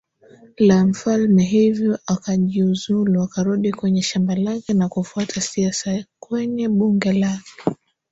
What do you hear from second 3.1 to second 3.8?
akarudi